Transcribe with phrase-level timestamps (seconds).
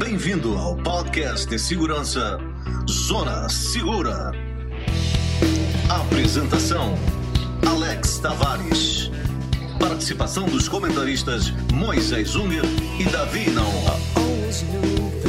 [0.00, 2.38] Bem-vindo ao podcast de segurança
[2.88, 4.32] Zona Segura.
[5.90, 6.94] Apresentação:
[7.68, 9.10] Alex Tavares.
[9.78, 12.64] Participação dos comentaristas Moisés Unger
[12.98, 15.19] e Davi Naon.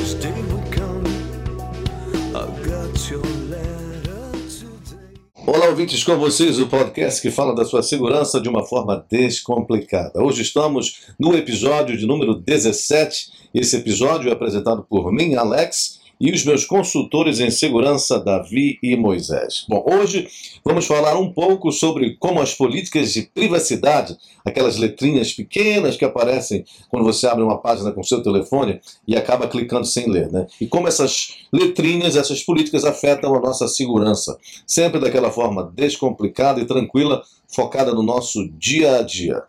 [5.43, 10.23] Olá, ouvintes, com vocês o podcast que fala da sua segurança de uma forma descomplicada.
[10.23, 13.49] Hoje estamos no episódio de número 17.
[13.51, 18.95] Esse episódio é apresentado por mim, Alex, e os meus consultores em segurança, Davi e
[18.95, 19.65] Moisés.
[19.67, 20.27] Bom, hoje
[20.63, 26.63] vamos falar um pouco sobre como as políticas de privacidade, aquelas letrinhas pequenas que aparecem
[26.89, 30.45] quando você abre uma página com seu telefone e acaba clicando sem ler, né?
[30.61, 36.65] E como essas letrinhas, essas políticas afetam a nossa segurança, sempre daquela forma descomplicada e
[36.65, 39.41] tranquila, focada no nosso dia a dia.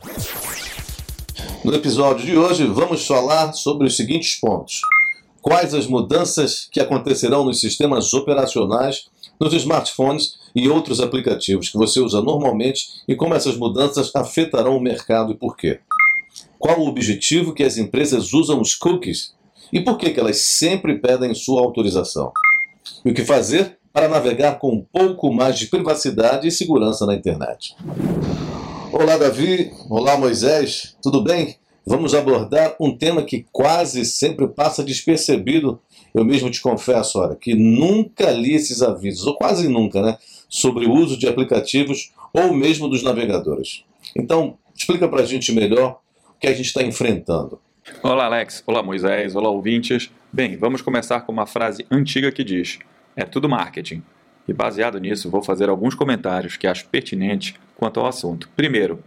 [1.63, 4.81] No episódio de hoje, vamos falar sobre os seguintes pontos
[5.43, 9.07] quais as mudanças que acontecerão nos sistemas operacionais,
[9.41, 14.81] nos smartphones e outros aplicativos que você usa normalmente e como essas mudanças afetarão o
[14.81, 15.81] mercado e por quê.
[16.59, 19.35] Qual o objetivo que as empresas usam os cookies
[19.73, 22.31] e por que, que elas sempre pedem sua autorização.
[23.05, 27.15] E o que fazer para navegar com um pouco mais de privacidade e segurança na
[27.15, 27.75] internet.
[28.93, 29.73] Olá, Davi.
[29.89, 30.97] Olá, Moisés.
[31.03, 31.57] Tudo bem?
[31.87, 35.81] Vamos abordar um tema que quase sempre passa despercebido.
[36.15, 40.19] Eu mesmo te confesso, olha, que nunca li esses avisos, ou quase nunca, né?
[40.49, 43.85] Sobre o uso de aplicativos ou mesmo dos navegadores.
[44.17, 47.59] Então, explica para a gente melhor o que a gente está enfrentando.
[48.03, 48.63] Olá, Alex.
[48.67, 49.35] Olá, Moisés.
[49.35, 50.11] Olá, ouvintes.
[50.33, 52.79] Bem, vamos começar com uma frase antiga que diz:
[53.17, 54.03] É tudo marketing.
[54.47, 58.49] E baseado nisso, vou fazer alguns comentários que acho pertinentes quanto ao assunto.
[58.57, 59.03] Primeiro,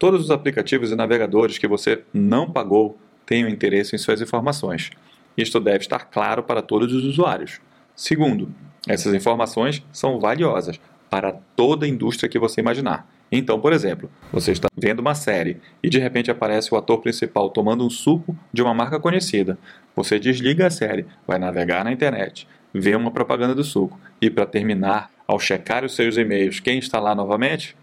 [0.00, 4.88] Todos os aplicativos e navegadores que você não pagou tenham interesse em suas informações.
[5.36, 7.60] Isto deve estar claro para todos os usuários.
[7.94, 8.48] Segundo,
[8.88, 10.80] essas informações são valiosas
[11.10, 13.06] para toda a indústria que você imaginar.
[13.30, 17.50] Então, por exemplo, você está vendo uma série e de repente aparece o ator principal
[17.50, 19.58] tomando um suco de uma marca conhecida.
[19.94, 24.46] Você desliga a série, vai navegar na internet, vê uma propaganda do suco e, para
[24.46, 27.76] terminar, ao checar os seus e-mails, quem está lá novamente?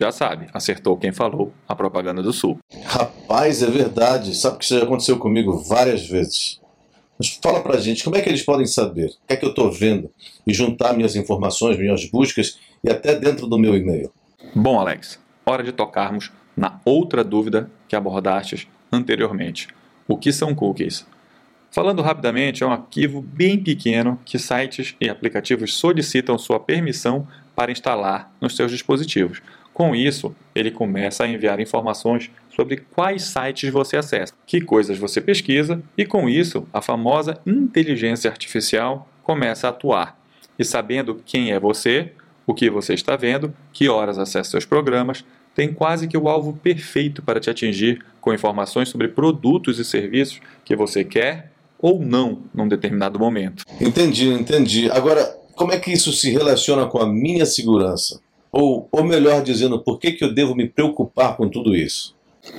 [0.00, 2.58] Já sabe, acertou quem falou a propaganda do Sul.
[2.84, 4.34] Rapaz, é verdade.
[4.34, 6.58] Sabe que isso já aconteceu comigo várias vezes.
[7.18, 9.50] Mas fala pra gente, como é que eles podem saber o que é que eu
[9.50, 10.10] estou vendo
[10.46, 14.10] e juntar minhas informações, minhas buscas e até dentro do meu e-mail?
[14.54, 19.68] Bom, Alex, hora de tocarmos na outra dúvida que abordaste anteriormente.
[20.08, 21.06] O que são cookies?
[21.70, 27.70] Falando rapidamente, é um arquivo bem pequeno que sites e aplicativos solicitam sua permissão para
[27.70, 29.42] instalar nos seus dispositivos.
[29.80, 35.22] Com isso, ele começa a enviar informações sobre quais sites você acessa, que coisas você
[35.22, 40.20] pesquisa, e com isso, a famosa inteligência artificial começa a atuar.
[40.58, 42.12] E sabendo quem é você,
[42.46, 45.24] o que você está vendo, que horas acessa seus programas,
[45.54, 50.42] tem quase que o alvo perfeito para te atingir com informações sobre produtos e serviços
[50.62, 53.64] que você quer ou não num determinado momento.
[53.80, 54.90] Entendi, entendi.
[54.90, 55.24] Agora,
[55.54, 58.20] como é que isso se relaciona com a minha segurança?
[58.52, 62.16] Ou, ou melhor dizendo, por que, que eu devo me preocupar com tudo isso?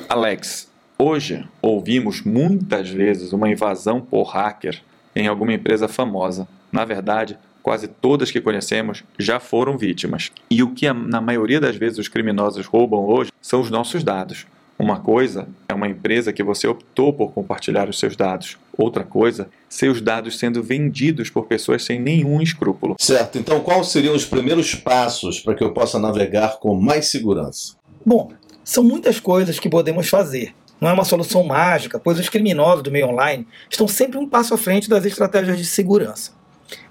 [0.08, 4.82] Alex, hoje ouvimos muitas vezes uma invasão por hacker
[5.16, 6.48] em alguma empresa famosa.
[6.72, 10.32] Na verdade, quase todas que conhecemos já foram vítimas.
[10.50, 14.46] E o que na maioria das vezes os criminosos roubam hoje são os nossos dados.
[14.80, 18.58] Uma coisa é uma empresa que você optou por compartilhar os seus dados.
[18.82, 22.96] Outra coisa, seus dados sendo vendidos por pessoas sem nenhum escrúpulo.
[23.00, 23.38] Certo.
[23.38, 27.76] Então, quais seriam os primeiros passos para que eu possa navegar com mais segurança?
[28.04, 28.32] Bom,
[28.64, 30.56] são muitas coisas que podemos fazer.
[30.80, 34.56] Não é uma solução mágica, pois os criminosos do meio online estão sempre um passo
[34.56, 36.32] à frente das estratégias de segurança.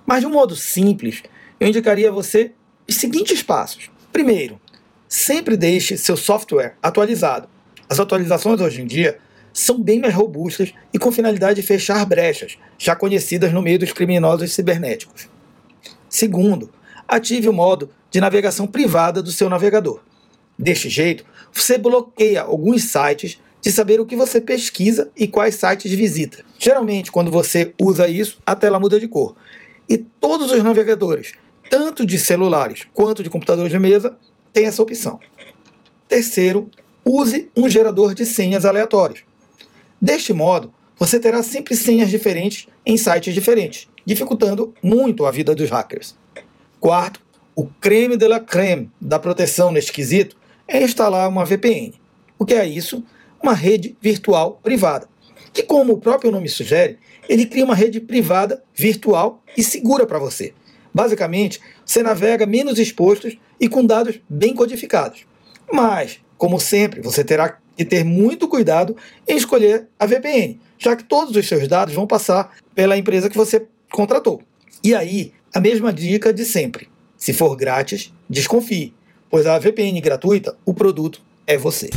[0.06, 1.22] Mas de um modo simples,
[1.58, 2.52] eu indicaria a você
[2.88, 3.90] os seguintes passos.
[4.12, 4.60] Primeiro,
[5.08, 7.48] sempre deixe seu software atualizado
[7.90, 9.18] as atualizações hoje em dia
[9.52, 13.92] são bem mais robustas e com finalidade de fechar brechas, já conhecidas no meio dos
[13.92, 15.28] criminosos cibernéticos.
[16.08, 16.70] Segundo,
[17.06, 20.00] ative o modo de navegação privada do seu navegador.
[20.58, 25.90] Deste jeito, você bloqueia alguns sites de saber o que você pesquisa e quais sites
[25.92, 26.44] visita.
[26.58, 29.34] Geralmente, quando você usa isso, a tela muda de cor.
[29.88, 31.32] E todos os navegadores,
[31.68, 34.16] tanto de celulares quanto de computadores de mesa,
[34.52, 35.18] têm essa opção.
[36.08, 36.70] Terceiro,
[37.04, 39.22] use um gerador de senhas aleatórios.
[40.00, 45.68] Deste modo, você terá sempre senhas diferentes em sites diferentes, dificultando muito a vida dos
[45.68, 46.16] hackers.
[46.80, 47.20] Quarto,
[47.54, 50.36] o creme de la creme da proteção neste quesito
[50.66, 51.92] é instalar uma VPN.
[52.38, 53.04] O que é isso?
[53.42, 55.08] Uma rede virtual privada.
[55.52, 56.98] que, como o próprio nome sugere,
[57.28, 60.54] ele cria uma rede privada, virtual e segura para você.
[60.94, 65.26] Basicamente, você navega menos expostos e com dados bem codificados.
[65.72, 68.96] Mas, como sempre, você terá que ter muito cuidado
[69.26, 73.36] em escolher a VPN, já que todos os seus dados vão passar pela empresa que
[73.36, 74.42] você contratou.
[74.82, 78.94] E aí, a mesma dica de sempre: se for grátis, desconfie,
[79.28, 81.90] pois a VPN gratuita, o produto é você.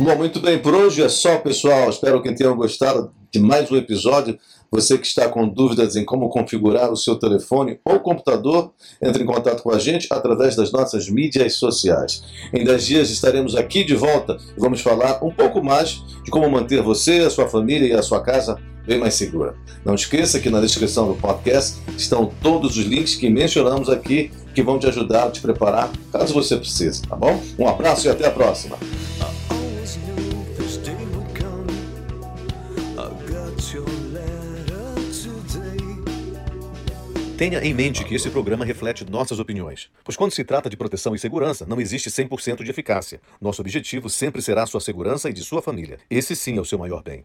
[0.00, 1.90] Bom, muito bem, por hoje é só, pessoal.
[1.90, 4.38] Espero que tenham gostado de mais um episódio.
[4.70, 9.26] Você que está com dúvidas em como configurar o seu telefone ou computador, entre em
[9.26, 12.22] contato com a gente através das nossas mídias sociais.
[12.50, 16.50] Em 10 dias estaremos aqui de volta e vamos falar um pouco mais de como
[16.50, 18.56] manter você, a sua família e a sua casa
[18.86, 19.54] bem mais segura.
[19.84, 24.62] Não esqueça que na descrição do podcast estão todos os links que mencionamos aqui que
[24.62, 27.38] vão te ajudar a te preparar caso você precise, tá bom?
[27.58, 28.78] Um abraço e até a próxima.
[37.40, 41.14] Tenha em mente que esse programa reflete nossas opiniões, pois quando se trata de proteção
[41.14, 43.18] e segurança, não existe 100% de eficácia.
[43.40, 45.96] Nosso objetivo sempre será a sua segurança e de sua família.
[46.10, 47.24] Esse sim é o seu maior bem.